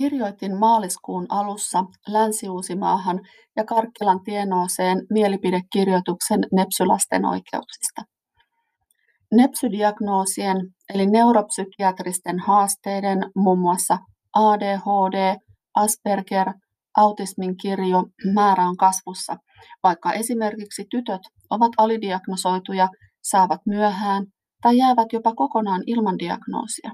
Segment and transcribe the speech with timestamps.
[0.00, 3.20] Kirjoitin maaliskuun alussa Länsi-Uusimaahan
[3.56, 8.02] ja Karkkilan tienooseen mielipidekirjoituksen nepsylasten oikeuksista.
[9.32, 10.56] Nepsydiagnoosien
[10.94, 13.98] eli neuropsykiatristen haasteiden, muun muassa
[14.34, 15.36] ADHD,
[15.74, 16.52] Asperger,
[16.96, 18.04] autismin kirjo
[18.34, 19.36] määrä on kasvussa,
[19.82, 22.88] vaikka esimerkiksi tytöt ovat alidiagnosoituja,
[23.22, 24.26] saavat myöhään
[24.62, 26.90] tai jäävät jopa kokonaan ilman diagnoosia.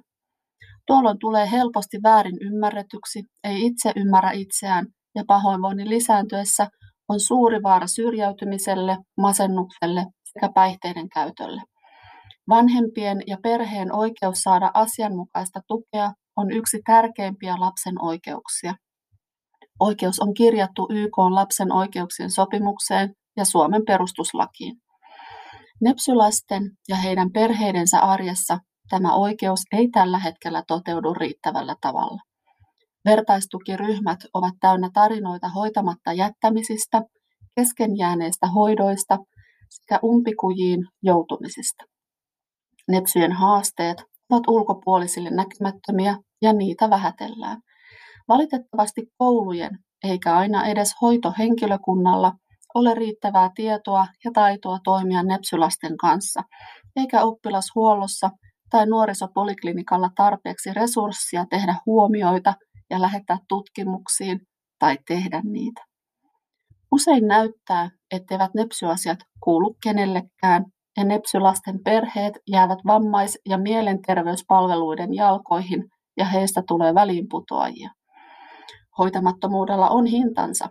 [0.87, 6.69] Tuolloin tulee helposti väärin ymmärretyksi, ei itse ymmärrä itseään ja pahoinvoinnin lisääntyessä
[7.09, 11.63] on suuri vaara syrjäytymiselle, masennukselle sekä päihteiden käytölle.
[12.49, 18.75] Vanhempien ja perheen oikeus saada asianmukaista tukea on yksi tärkeimpiä lapsen oikeuksia.
[19.81, 24.77] Oikeus on kirjattu YK lapsen oikeuksien sopimukseen ja Suomen perustuslakiin.
[25.81, 28.59] Nepsylasten ja heidän perheidensä arjessa
[28.89, 32.21] tämä oikeus ei tällä hetkellä toteudu riittävällä tavalla.
[33.05, 37.03] Vertaistukiryhmät ovat täynnä tarinoita hoitamatta jättämisistä,
[37.57, 39.19] kesken jääneistä hoidoista
[39.71, 41.85] sekä umpikujiin joutumisista.
[42.89, 47.61] Nepsyjen haasteet ovat ulkopuolisille näkymättömiä ja niitä vähätellään.
[48.29, 52.33] Valitettavasti koulujen eikä aina edes hoitohenkilökunnalla
[52.75, 56.43] ole riittävää tietoa ja taitoa toimia nepsylasten kanssa,
[56.97, 58.31] eikä oppilashuollossa
[58.71, 62.55] tai nuorisopoliklinikalla tarpeeksi resurssia tehdä huomioita
[62.91, 64.41] ja lähettää tutkimuksiin
[64.79, 65.85] tai tehdä niitä.
[66.93, 70.65] Usein näyttää, etteivät nepsyasiat kuulu kenellekään
[70.97, 75.85] ja nepsylasten perheet jäävät vammais- ja mielenterveyspalveluiden jalkoihin
[76.17, 77.91] ja heistä tulee väliinputoajia.
[78.99, 80.69] Hoitamattomuudella on hintansa.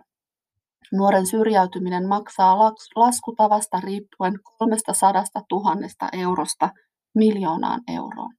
[0.92, 2.58] Nuoren syrjäytyminen maksaa
[2.96, 6.70] laskutavasta riippuen 300 000 eurosta
[7.16, 8.34] miljoonaan euroon.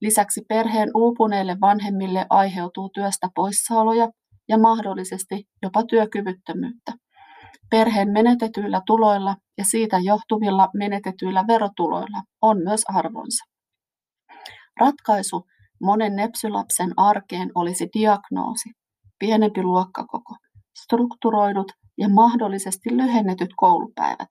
[0.00, 4.08] Lisäksi perheen uupuneille vanhemmille aiheutuu työstä poissaoloja
[4.48, 6.92] ja mahdollisesti jopa työkyvyttömyyttä.
[7.70, 13.44] Perheen menetetyillä tuloilla ja siitä johtuvilla menetetyillä verotuloilla on myös arvonsa.
[14.80, 15.46] Ratkaisu
[15.80, 18.70] monen nepsylapsen arkeen olisi diagnoosi,
[19.18, 20.34] pienempi luokkakoko,
[20.82, 24.28] strukturoidut ja mahdollisesti lyhennetyt koulupäivät,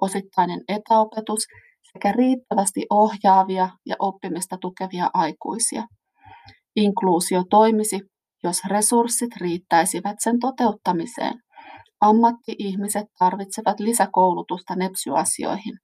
[0.00, 1.40] osittainen etäopetus
[1.96, 5.82] sekä riittävästi ohjaavia ja oppimista tukevia aikuisia.
[6.76, 8.00] Inkluusio toimisi,
[8.44, 11.34] jos resurssit riittäisivät sen toteuttamiseen.
[12.00, 15.74] Ammatti-ihmiset tarvitsevat lisäkoulutusta nepsyasioihin.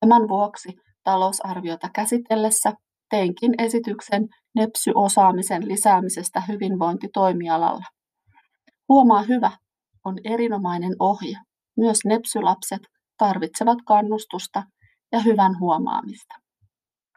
[0.00, 0.68] Tämän vuoksi
[1.04, 2.72] talousarviota käsitellessä
[3.10, 7.84] teinkin esityksen nepsyosaamisen lisäämisestä hyvinvointitoimialalla.
[8.88, 9.50] Huomaa hyvä
[10.04, 11.38] on erinomainen ohje.
[11.76, 12.80] Myös nepsylapset
[13.18, 14.62] tarvitsevat kannustusta
[15.12, 16.34] ja hyvän huomaamista.